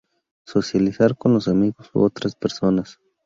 [0.47, 2.97] Socializar con los amigos u otras personas.